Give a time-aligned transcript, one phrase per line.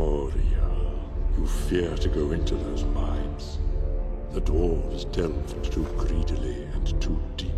[0.00, 0.64] Moria,
[1.36, 3.58] you fear to go into those mines.
[4.34, 7.50] The dwarves delved too greedily and too deep.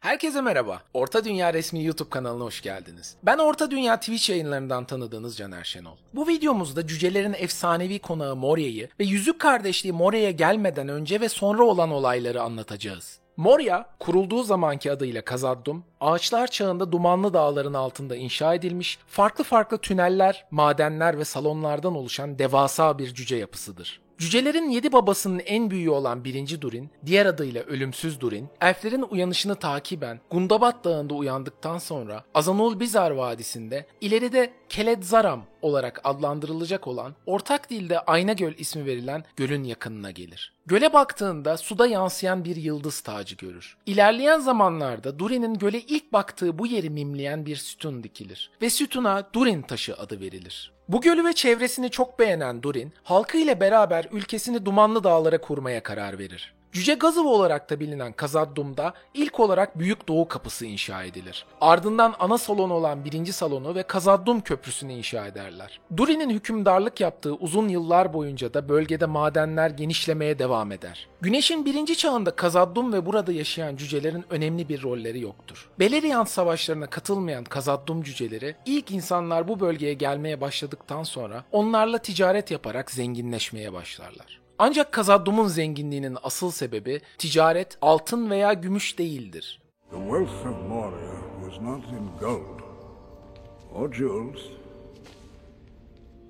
[0.00, 0.82] Herkese merhaba.
[0.94, 3.16] Orta Dünya resmi YouTube kanalına hoş geldiniz.
[3.22, 5.96] Ben Orta Dünya Twitch yayınlarından tanıdığınız Caner Şenol.
[6.14, 11.90] Bu videomuzda cücelerin efsanevi konağı Moria'yı ve Yüzük Kardeşliği Moria'ya gelmeden önce ve sonra olan
[11.90, 13.18] olayları anlatacağız.
[13.36, 20.46] Moria, kurulduğu zamanki adıyla Kazaddum, ağaçlar çağında dumanlı dağların altında inşa edilmiş, farklı farklı tüneller,
[20.50, 24.00] madenler ve salonlardan oluşan devasa bir cüce yapısıdır.
[24.18, 30.20] Cücelerin yedi babasının en büyüğü olan birinci Durin, diğer adıyla Ölümsüz Durin, elflerin uyanışını takiben
[30.30, 38.32] Gundabat Dağı'nda uyandıktan sonra Azanul Bizar Vadisi'nde ileride Keledzaram olarak adlandırılacak olan ortak dilde Ayna
[38.32, 40.52] Göl ismi verilen gölün yakınına gelir.
[40.66, 43.76] Göle baktığında suda yansıyan bir yıldız tacı görür.
[43.86, 49.62] İlerleyen zamanlarda Durin'in göle ilk baktığı bu yeri mimleyen bir sütun dikilir ve sütuna Durin
[49.62, 50.72] taşı adı verilir.
[50.88, 56.18] Bu gölü ve çevresini çok beğenen Durin, halkı ile beraber ülkesini dumanlı dağlara kurmaya karar
[56.18, 56.55] verir.
[56.76, 61.46] Cüce Gazıv olarak da bilinen Kazaddum'da ilk olarak Büyük Doğu Kapısı inşa edilir.
[61.60, 65.80] Ardından ana salon olan birinci salonu ve Kazaddum Köprüsü'nü inşa ederler.
[65.96, 71.08] Durin'in hükümdarlık yaptığı uzun yıllar boyunca da bölgede madenler genişlemeye devam eder.
[71.20, 75.68] Güneşin birinci çağında Kazaddum ve burada yaşayan cücelerin önemli bir rolleri yoktur.
[75.78, 82.90] Beleriand savaşlarına katılmayan Kazaddum cüceleri ilk insanlar bu bölgeye gelmeye başladıktan sonra onlarla ticaret yaparak
[82.90, 84.45] zenginleşmeye başlarlar.
[84.58, 89.60] Ancak Kazaddum'un zenginliğinin asıl sebebi ticaret, altın veya gümüş değildir.
[89.90, 92.60] The wealth of Moria was not in gold
[93.74, 94.40] or jewels,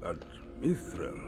[0.02, 0.22] but
[0.64, 1.20] mithril.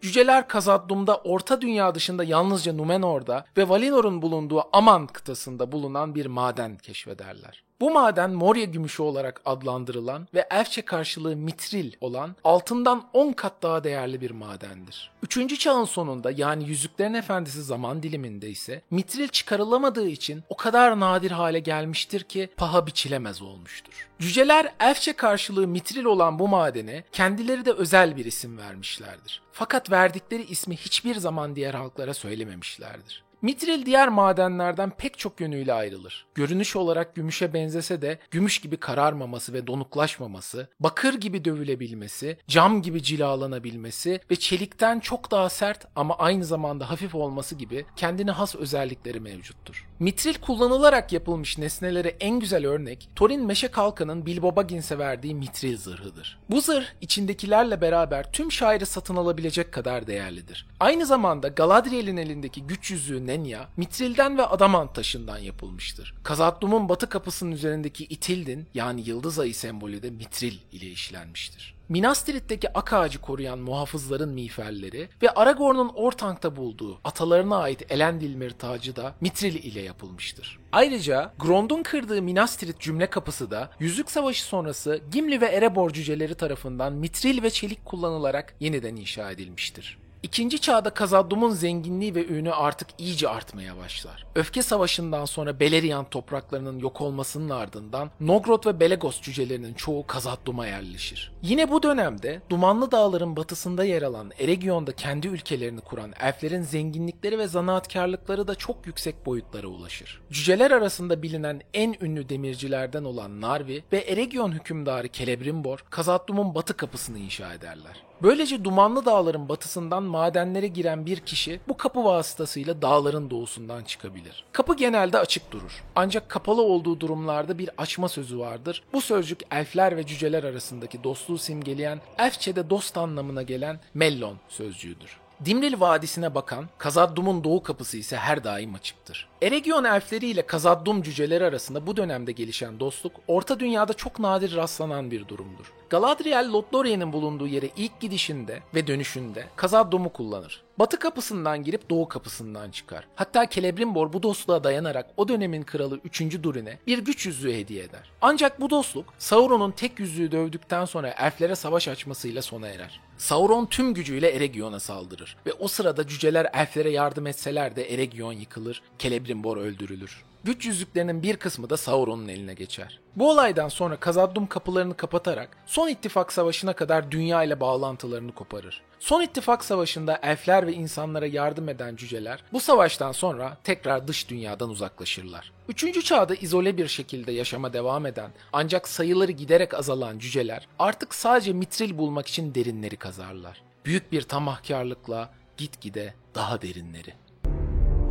[0.00, 6.76] Cüceler Kazaddum'da Orta Dünya dışında yalnızca Numenor'da ve Valinor'un bulunduğu Aman kıtasında bulunan bir maden
[6.76, 7.64] keşfederler.
[7.82, 13.84] Bu maden Moria gümüşü olarak adlandırılan ve elfçe karşılığı mitril olan altından 10 kat daha
[13.84, 15.10] değerli bir madendir.
[15.22, 21.30] Üçüncü çağın sonunda yani Yüzüklerin Efendisi zaman diliminde ise mitril çıkarılamadığı için o kadar nadir
[21.30, 24.08] hale gelmiştir ki paha biçilemez olmuştur.
[24.18, 29.42] Cüceler elfçe karşılığı mitril olan bu madene kendileri de özel bir isim vermişlerdir.
[29.52, 33.22] Fakat verdikleri ismi hiçbir zaman diğer halklara söylememişlerdir.
[33.42, 36.26] Mitril diğer madenlerden pek çok yönüyle ayrılır.
[36.34, 43.02] Görünüş olarak gümüşe benzese de gümüş gibi kararmaması ve donuklaşmaması, bakır gibi dövülebilmesi, cam gibi
[43.02, 49.20] cilalanabilmesi ve çelikten çok daha sert ama aynı zamanda hafif olması gibi kendine has özellikleri
[49.20, 49.88] mevcuttur.
[49.98, 56.38] Mitril kullanılarak yapılmış nesnelere en güzel örnek Thorin Meşe Kalkan'ın Bilbo Baggins'e verdiği mitril zırhıdır.
[56.50, 60.66] Bu zırh içindekilerle beraber tüm şairi satın alabilecek kadar değerlidir.
[60.80, 66.14] Aynı zamanda Galadriel'in elindeki güç yüzüğü Nenya, mitrilden ve adamant taşından yapılmıştır.
[66.22, 71.74] Kazaddum'un batı kapısının üzerindeki itildin yani yıldız ayı sembolü de mitril ile işlenmiştir.
[71.88, 78.96] Minas Tirith'teki ak ağacı koruyan muhafızların miğferleri ve Aragorn'un Orthank'ta bulduğu atalarına ait Elendilmir tacı
[78.96, 80.58] da mitril ile yapılmıştır.
[80.72, 86.34] Ayrıca Grond'un kırdığı Minas Tirith cümle kapısı da Yüzük Savaşı sonrası Gimli ve Erebor cüceleri
[86.34, 89.98] tarafından mitril ve çelik kullanılarak yeniden inşa edilmiştir.
[90.22, 94.26] İkinci çağda Kazaddum'un zenginliği ve ünü artık iyice artmaya başlar.
[94.34, 101.32] Öfke Savaşı'ndan sonra Beleriand topraklarının yok olmasının ardından Nogrod ve Belegos cücelerinin çoğu Kazaddum'a yerleşir.
[101.42, 107.46] Yine bu dönemde Dumanlı Dağların batısında yer alan Eregion'da kendi ülkelerini kuran elflerin zenginlikleri ve
[107.46, 110.20] zanaatkarlıkları da çok yüksek boyutlara ulaşır.
[110.30, 117.18] Cüceler arasında bilinen en ünlü demircilerden olan Narvi ve Eregion hükümdarı Celebrimbor, Kazaddum'un batı kapısını
[117.18, 118.02] inşa ederler.
[118.22, 124.44] Böylece Dumanlı Dağların batısından madenlere giren bir kişi bu kapı vasıtasıyla dağların doğusundan çıkabilir.
[124.52, 125.84] Kapı genelde açık durur.
[125.96, 128.82] Ancak kapalı olduğu durumlarda bir açma sözü vardır.
[128.92, 135.21] Bu sözcük elfler ve cüceler arasındaki dostluğu simgeleyen, elfçede dost anlamına gelen Mellon sözcüğüdür.
[135.44, 139.28] Dimril Vadisi'ne bakan Kazaddum'un doğu kapısı ise her daim açıktır.
[139.42, 145.10] Eregion elfleri ile Kazaddum cüceleri arasında bu dönemde gelişen dostluk, Orta Dünya'da çok nadir rastlanan
[145.10, 145.72] bir durumdur.
[145.90, 150.62] Galadriel, Lothlorien'in bulunduğu yere ilk gidişinde ve dönüşünde Kazaddum'u kullanır.
[150.78, 153.06] Batı kapısından girip doğu kapısından çıkar.
[153.14, 156.42] Hatta Celebrimbor bu dostluğa dayanarak o dönemin kralı 3.
[156.42, 158.10] Durin'e bir güç yüzüğü hediye eder.
[158.20, 163.00] Ancak bu dostluk Sauron'un tek yüzüğü dövdükten sonra elflere savaş açmasıyla sona erer.
[163.22, 168.82] Sauron tüm gücüyle Eregion'a saldırır ve o sırada cüceler elflere yardım etseler de Eregion yıkılır,
[168.98, 170.24] Celebrimbor öldürülür.
[170.44, 173.00] Güç yüzüklerinin bir kısmı da Sauron'un eline geçer.
[173.16, 178.82] Bu olaydan sonra Kazaddum kapılarını kapatarak Son İttifak Savaşı'na kadar dünya ile bağlantılarını koparır.
[179.00, 184.70] Son İttifak Savaşı'nda elfler ve insanlara yardım eden cüceler bu savaştan sonra tekrar dış dünyadan
[184.70, 185.52] uzaklaşırlar.
[185.68, 191.52] Üçüncü çağda izole bir şekilde yaşama devam eden ancak sayıları giderek azalan cüceler artık sadece
[191.52, 193.62] mitril bulmak için derinleri kazarlar.
[193.84, 197.14] Büyük bir tamahkarlıkla gitgide daha derinleri.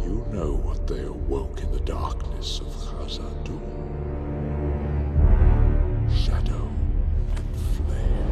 [0.07, 0.90] You know what
[2.41, 3.61] darkness of Khazad-dûm.
[6.25, 6.67] Shadow
[7.37, 8.31] and flame.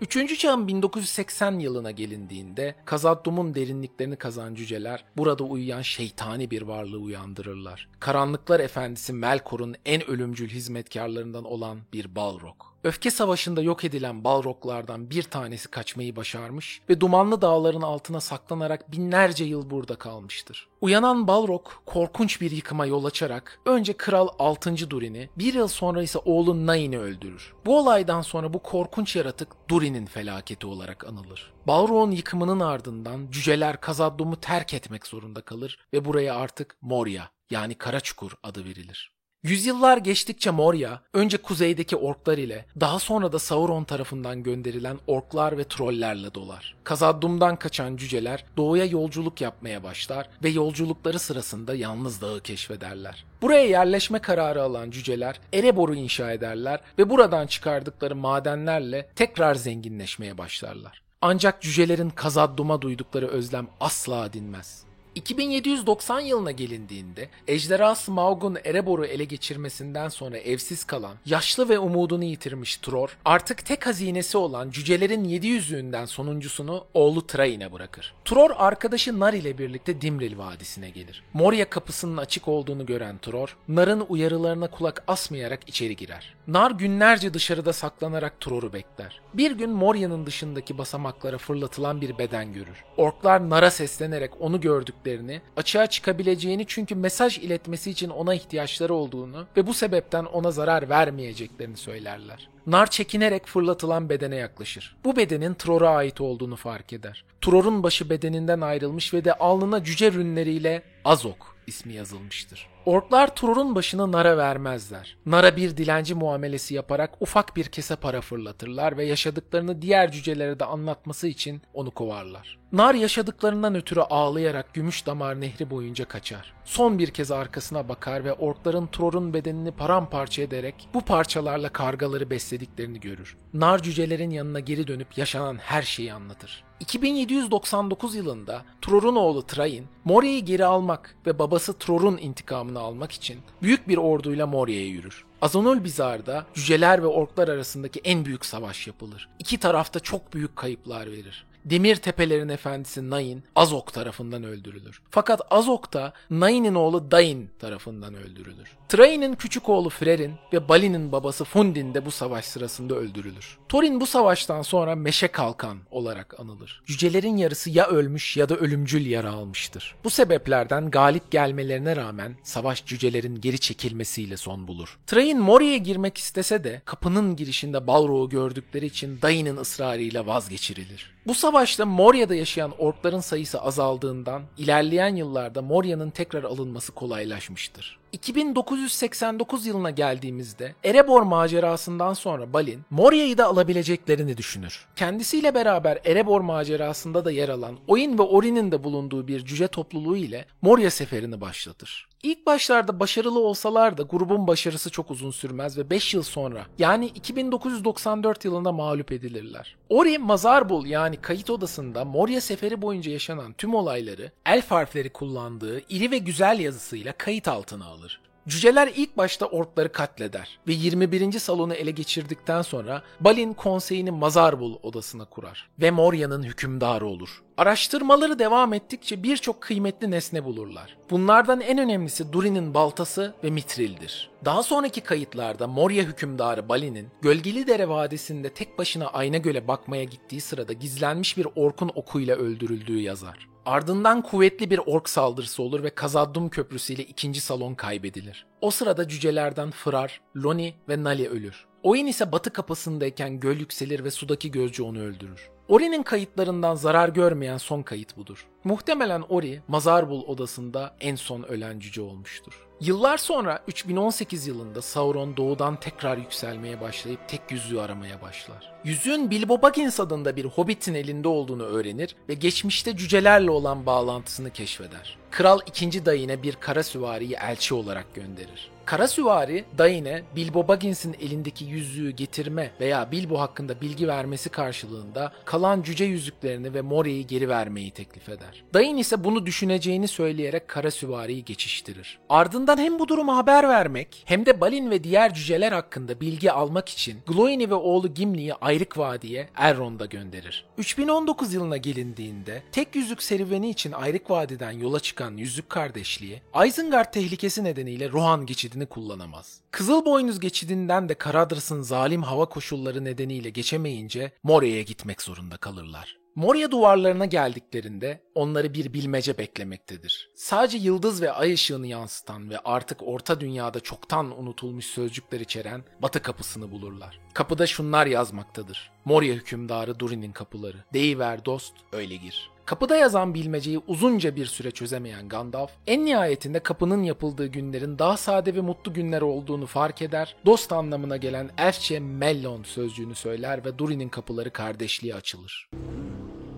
[0.00, 7.88] Üçüncü çağın 1980 yılına gelindiğinde Kazaddum'un derinliklerini kazan cüceler burada uyuyan şeytani bir varlığı uyandırırlar.
[8.00, 12.75] Karanlıklar Efendisi Melkor'un en ölümcül hizmetkarlarından olan bir Balrog.
[12.86, 19.44] Öfke savaşında yok edilen Balroglardan bir tanesi kaçmayı başarmış ve dumanlı dağların altına saklanarak binlerce
[19.44, 20.68] yıl burada kalmıştır.
[20.80, 24.90] Uyanan Balrog korkunç bir yıkıma yol açarak önce Kral 6.
[24.90, 27.54] Durin'i bir yıl sonra ise oğlu Nain'i öldürür.
[27.66, 31.52] Bu olaydan sonra bu korkunç yaratık Durin'in felaketi olarak anılır.
[31.66, 38.00] Balrog'un yıkımının ardından cüceler Kazaddum'u terk etmek zorunda kalır ve buraya artık Moria yani Kara
[38.00, 39.15] Çukur adı verilir.
[39.46, 45.64] Yüzyıllar geçtikçe Moria, önce kuzeydeki orklar ile daha sonra da Sauron tarafından gönderilen orklar ve
[45.64, 46.76] trollerle dolar.
[46.84, 53.24] Kazaddum'dan kaçan cüceler doğuya yolculuk yapmaya başlar ve yolculukları sırasında yalnız dağı keşfederler.
[53.42, 61.02] Buraya yerleşme kararı alan cüceler Erebor'u inşa ederler ve buradan çıkardıkları madenlerle tekrar zenginleşmeye başlarlar.
[61.22, 64.86] Ancak cücelerin Kazaddum'a duydukları özlem asla dinmez.
[65.16, 72.76] 2790 yılına gelindiğinde Ejderha Smaug'un Erebor'u ele geçirmesinden sonra evsiz kalan, yaşlı ve umudunu yitirmiş
[72.76, 78.14] Tror, artık tek hazinesi olan cücelerin yedi yüzüğünden sonuncusunu oğlu Train'e bırakır.
[78.24, 81.22] Tror arkadaşı Nar ile birlikte Dimril Vadisi'ne gelir.
[81.32, 86.34] Moria kapısının açık olduğunu gören Tror, Nar'ın uyarılarına kulak asmayarak içeri girer.
[86.46, 89.20] Nar günlerce dışarıda saklanarak Tror'u bekler.
[89.34, 92.84] Bir gün Moria'nın dışındaki basamaklara fırlatılan bir beden görür.
[92.96, 94.60] Orklar Nar'a seslenerek onu
[95.06, 100.88] gördüklerini, açığa çıkabileceğini çünkü mesaj iletmesi için ona ihtiyaçları olduğunu ve bu sebepten ona zarar
[100.88, 102.48] vermeyeceklerini söylerler.
[102.66, 104.96] Nar çekinerek fırlatılan bedene yaklaşır.
[105.04, 107.24] Bu bedenin Tror'a ait olduğunu fark eder.
[107.40, 112.68] Tror'un başı bedeninden ayrılmış ve de alnına cüce rünleriyle Azok ismi yazılmıştır.
[112.86, 115.16] Orklar Tror'un başını Nar'a vermezler.
[115.26, 120.64] Nar'a bir dilenci muamelesi yaparak ufak bir kese para fırlatırlar ve yaşadıklarını diğer cücelere de
[120.64, 122.58] anlatması için onu kovarlar.
[122.72, 126.52] Nar yaşadıklarından ötürü ağlayarak Gümüş Damar Nehri boyunca kaçar.
[126.64, 133.00] Son bir kez arkasına bakar ve orkların Tror'un bedenini paramparça ederek bu parçalarla kargaları beslediklerini
[133.00, 133.36] görür.
[133.54, 136.64] Nar cücelerin yanına geri dönüp yaşanan her şeyi anlatır.
[136.80, 143.88] 2799 yılında Tror'un oğlu Train, Moria'yı geri almak ve babası Tror'un intikamını almak için büyük
[143.88, 145.24] bir orduyla Moria'ya yürür.
[145.42, 149.28] Azonul Bizar'da cüceler ve orklar arasındaki en büyük savaş yapılır.
[149.38, 151.46] İki tarafta çok büyük kayıplar verir.
[151.66, 155.02] Demir Tepelerin efendisi Nain Azok tarafından öldürülür.
[155.10, 158.76] Fakat Azok da Nain'in oğlu Dain tarafından öldürülür.
[158.88, 163.58] Train'in küçük oğlu Frer'in ve Balin'in babası Fundin de bu savaş sırasında öldürülür.
[163.68, 166.82] Thorin bu savaştan sonra Meşe Kalkan olarak anılır.
[166.86, 169.94] Cücelerin yarısı ya ölmüş ya da ölümcül yara almıştır.
[170.04, 174.98] Bu sebeplerden galip gelmelerine rağmen savaş cücelerin geri çekilmesiyle son bulur.
[175.06, 181.16] Train Moria'ya girmek istese de kapının girişinde Balrog'u gördükleri için Dain'in ısrarıyla vazgeçirilir.
[181.26, 187.98] Bu savaşta Moria'da yaşayan orkların sayısı azaldığından ilerleyen yıllarda Moria'nın tekrar alınması kolaylaşmıştır.
[188.16, 194.86] 2989 yılına geldiğimizde Erebor macerasından sonra Balin Moria'yı da alabileceklerini düşünür.
[194.96, 200.16] Kendisiyle beraber Erebor macerasında da yer alan Oin ve Orin'in de bulunduğu bir cüce topluluğu
[200.16, 202.08] ile Moria seferini başlatır.
[202.22, 207.06] İlk başlarda başarılı olsalar da grubun başarısı çok uzun sürmez ve 5 yıl sonra yani
[207.06, 209.76] 2994 yılında mağlup edilirler.
[209.88, 216.10] Ori Mazarbul yani kayıt odasında Moria seferi boyunca yaşanan tüm olayları elf harfleri kullandığı iri
[216.10, 218.05] ve güzel yazısıyla kayıt altına alır.
[218.48, 221.38] Cüceler ilk başta orkları katleder ve 21.
[221.38, 227.42] salonu ele geçirdikten sonra Balin konseyini Mazarbul odasına kurar ve Moria'nın hükümdarı olur.
[227.58, 230.96] Araştırmaları devam ettikçe birçok kıymetli nesne bulurlar.
[231.10, 234.30] Bunlardan en önemlisi Durin'in baltası ve Mitril'dir.
[234.44, 240.40] Daha sonraki kayıtlarda Moria hükümdarı Balin'in Gölgeli Dere Vadisi'nde tek başına Ayna Göl'e bakmaya gittiği
[240.40, 243.48] sırada gizlenmiş bir orkun okuyla öldürüldüğü yazar.
[243.66, 248.46] Ardından kuvvetli bir ork saldırısı olur ve Kazaddum Köprüsü ile ikinci salon kaybedilir.
[248.60, 251.66] O sırada cücelerden Fırar, Loni ve Nali ölür.
[251.82, 255.50] Oin ise batı kapısındayken göl yükselir ve sudaki gözcü onu öldürür.
[255.68, 258.46] Ori'nin kayıtlarından zarar görmeyen son kayıt budur.
[258.64, 262.66] Muhtemelen Ori, Mazarbul odasında en son ölen cüce olmuştur.
[262.80, 268.72] Yıllar sonra 3018 yılında Sauron doğudan tekrar yükselmeye başlayıp tek yüzüğü aramaya başlar.
[268.84, 275.18] Yüzüğün Bilbo Baggins adında bir hobbitin elinde olduğunu öğrenir ve geçmişte cücelerle olan bağlantısını keşfeder.
[275.30, 276.06] Kral 2.
[276.06, 278.75] Dayine bir kara süvariyi elçi olarak gönderir.
[278.86, 285.82] Kara süvari Daine Bilbo Baggins'in elindeki yüzüğü getirme veya Bilbo hakkında bilgi vermesi karşılığında kalan
[285.82, 288.64] cüce yüzüklerini ve Moria'yı geri vermeyi teklif eder.
[288.74, 292.18] Dain ise bunu düşüneceğini söyleyerek kara süvariyi geçiştirir.
[292.28, 296.88] Ardından hem bu durumu haber vermek hem de Balin ve diğer cüceler hakkında bilgi almak
[296.88, 300.66] için Glóini ve oğlu Gimli'yi Ayrık Vadi'ye Elrond'a gönderir.
[300.78, 307.64] 3019 yılına gelindiğinde tek yüzük serüveni için Ayrık Vadi'den yola çıkan Yüzük Kardeşliği Isengard tehlikesi
[307.64, 309.60] nedeniyle Rohan geçidini kullanamaz.
[309.70, 316.16] Kızılboynuz geçidinden de Karadras'ın zalim hava koşulları nedeniyle geçemeyince Moria'ya gitmek zorunda kalırlar.
[316.34, 320.30] Moria duvarlarına geldiklerinde onları bir bilmece beklemektedir.
[320.34, 326.22] Sadece yıldız ve ay ışığını yansıtan ve artık orta dünyada çoktan unutulmuş sözcükler içeren batı
[326.22, 327.20] kapısını bulurlar.
[327.34, 328.90] Kapıda şunlar yazmaktadır.
[329.04, 330.84] Moria hükümdarı Durin'in kapıları.
[330.92, 332.50] Deyiver dost, öyle gir.
[332.66, 338.54] Kapıda yazan bilmeceyi uzunca bir süre çözemeyen Gandalf, en nihayetinde kapının yapıldığı günlerin daha sade
[338.54, 344.08] ve mutlu günler olduğunu fark eder, dost anlamına gelen Elfçe Mellon sözcüğünü söyler ve Durin'in
[344.08, 345.68] kapıları kardeşliğe açılır.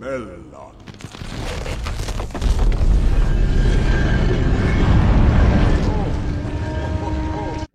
[0.01, 0.73] Mellon.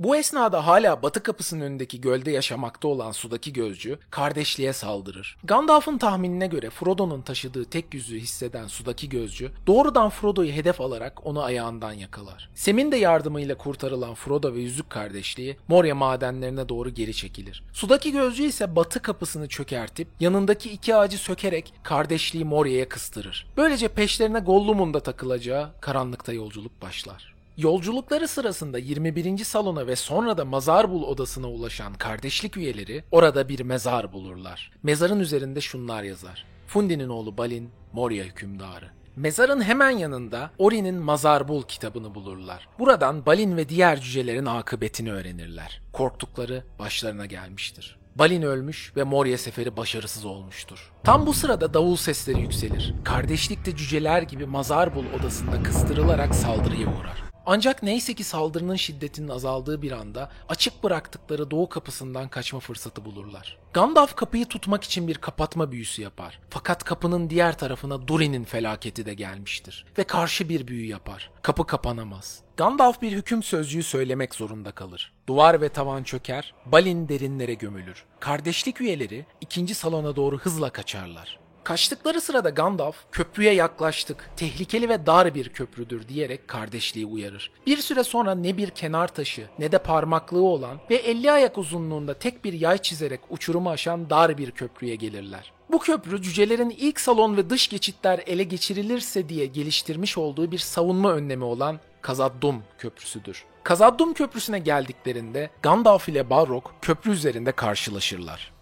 [0.03, 5.37] Bu esnada hala batı kapısının önündeki gölde yaşamakta olan sudaki gözcü kardeşliğe saldırır.
[5.43, 11.43] Gandalf'ın tahminine göre Frodo'nun taşıdığı tek yüzüğü hisseden sudaki gözcü doğrudan Frodo'yu hedef alarak onu
[11.43, 12.49] ayağından yakalar.
[12.55, 17.63] Sem'in de yardımıyla kurtarılan Frodo ve Yüzük kardeşliği Moria madenlerine doğru geri çekilir.
[17.73, 23.47] Sudaki gözcü ise batı kapısını çökertip yanındaki iki ağacı sökerek kardeşliği Moria'ya kıstırır.
[23.57, 27.32] Böylece peşlerine Gollum'un da takılacağı karanlıkta yolculuk başlar.
[27.57, 29.37] Yolculukları sırasında 21.
[29.43, 34.71] salona ve sonra da Mazarbul odasına ulaşan kardeşlik üyeleri orada bir mezar bulurlar.
[34.83, 36.45] Mezarın üzerinde şunlar yazar.
[36.67, 38.85] Fundi'nin oğlu Balin, Moria hükümdarı.
[39.15, 42.67] Mezarın hemen yanında Ori'nin Mazarbul kitabını bulurlar.
[42.79, 45.81] Buradan Balin ve diğer cücelerin akıbetini öğrenirler.
[45.93, 47.97] Korktukları başlarına gelmiştir.
[48.15, 50.91] Balin ölmüş ve Moria seferi başarısız olmuştur.
[51.03, 52.93] Tam bu sırada davul sesleri yükselir.
[53.03, 57.22] Kardeşlikte cüceler gibi Mazarbul odasında kıstırılarak saldırıya uğrar.
[57.45, 63.57] Ancak neyse ki saldırının şiddetinin azaldığı bir anda açık bıraktıkları doğu kapısından kaçma fırsatı bulurlar.
[63.73, 66.39] Gandalf kapıyı tutmak için bir kapatma büyüsü yapar.
[66.49, 69.85] Fakat kapının diğer tarafına Durin'in felaketi de gelmiştir.
[69.97, 71.31] Ve karşı bir büyü yapar.
[71.41, 72.41] Kapı kapanamaz.
[72.57, 75.13] Gandalf bir hüküm sözcüğü söylemek zorunda kalır.
[75.27, 78.05] Duvar ve tavan çöker, Balin derinlere gömülür.
[78.19, 81.42] Kardeşlik üyeleri ikinci salona doğru hızla kaçarlar.
[81.63, 87.51] Kaçtıkları sırada Gandalf, köprüye yaklaştık, tehlikeli ve dar bir köprüdür diyerek kardeşliği uyarır.
[87.65, 92.13] Bir süre sonra ne bir kenar taşı ne de parmaklığı olan ve 50 ayak uzunluğunda
[92.13, 95.53] tek bir yay çizerek uçurumu aşan dar bir köprüye gelirler.
[95.71, 101.11] Bu köprü cücelerin ilk salon ve dış geçitler ele geçirilirse diye geliştirmiş olduğu bir savunma
[101.11, 103.45] önlemi olan Kazaddum Köprüsüdür.
[103.63, 108.53] Kazaddum Köprüsü'ne geldiklerinde Gandalf ile Balrog köprü üzerinde karşılaşırlar.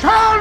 [0.00, 0.33] Shall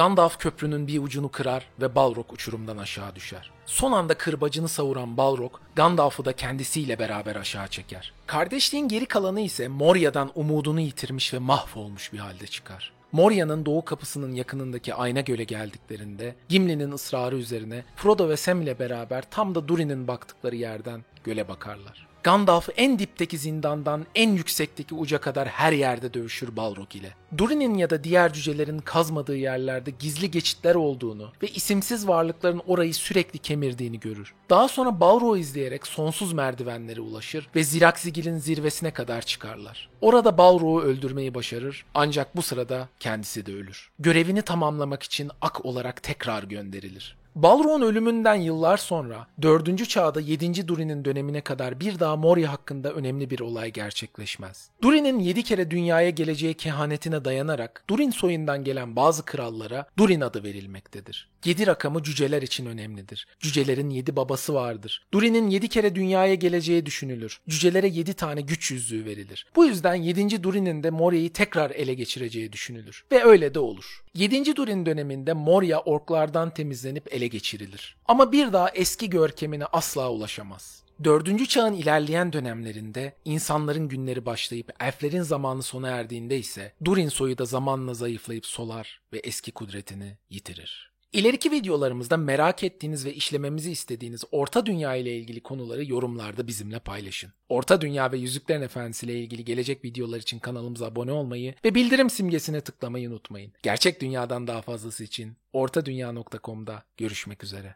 [0.00, 3.50] Gandalf köprünün bir ucunu kırar ve Balrog uçurumdan aşağı düşer.
[3.66, 8.12] Son anda kırbacını savuran Balrog, Gandalf'ı da kendisiyle beraber aşağı çeker.
[8.26, 12.92] Kardeşliğin geri kalanı ise Moria'dan umudunu yitirmiş ve mahvolmuş bir halde çıkar.
[13.12, 19.24] Moria'nın doğu kapısının yakınındaki Ayna Göl'e geldiklerinde Gimli'nin ısrarı üzerine Frodo ve Sam ile beraber
[19.30, 22.09] tam da Durin'in baktıkları yerden göle bakarlar.
[22.22, 27.14] Gandalf en dipteki zindandan en yüksekteki uca kadar her yerde dövüşür Balrog ile.
[27.38, 33.38] Durin'in ya da diğer cücelerin kazmadığı yerlerde gizli geçitler olduğunu ve isimsiz varlıkların orayı sürekli
[33.38, 34.34] kemirdiğini görür.
[34.50, 39.88] Daha sonra Balrog'u izleyerek sonsuz merdivenlere ulaşır ve Zirakzigil'in zirvesine kadar çıkarlar.
[40.00, 43.90] Orada Balrog'u öldürmeyi başarır ancak bu sırada kendisi de ölür.
[43.98, 47.19] Görevini tamamlamak için ak olarak tekrar gönderilir.
[47.34, 49.88] Balrog'un ölümünden yıllar sonra 4.
[49.88, 50.68] çağda 7.
[50.68, 54.70] Durin'in dönemine kadar bir daha Moria hakkında önemli bir olay gerçekleşmez.
[54.82, 61.28] Durin'in 7 kere dünyaya geleceği kehanetine dayanarak Durin soyundan gelen bazı krallara Durin adı verilmektedir.
[61.44, 63.26] 7 rakamı cüceler için önemlidir.
[63.40, 65.06] Cücelerin 7 babası vardır.
[65.12, 67.40] Durin'in 7 kere dünyaya geleceği düşünülür.
[67.48, 69.46] Cücelere 7 tane güç yüzüğü verilir.
[69.56, 70.42] Bu yüzden 7.
[70.42, 73.04] Durin'in de Moria'yı tekrar ele geçireceği düşünülür.
[73.12, 74.02] Ve öyle de olur.
[74.14, 74.56] 7.
[74.56, 77.96] Durin döneminde Moria orklardan temizlenip ele geçirilir.
[78.06, 80.82] Ama bir daha eski görkemine asla ulaşamaz.
[81.04, 87.44] Dördüncü çağın ilerleyen dönemlerinde insanların günleri başlayıp elflerin zamanı sona erdiğinde ise Durin soyu da
[87.44, 90.89] zamanla zayıflayıp solar ve eski kudretini yitirir.
[91.12, 97.32] İleriki videolarımızda merak ettiğiniz ve işlememizi istediğiniz Orta Dünya ile ilgili konuları yorumlarda bizimle paylaşın.
[97.48, 102.10] Orta Dünya ve Yüzüklerin Efendisi ile ilgili gelecek videolar için kanalımıza abone olmayı ve bildirim
[102.10, 103.52] simgesine tıklamayı unutmayın.
[103.62, 107.74] Gerçek dünyadan daha fazlası için ortadunya.com'da görüşmek üzere.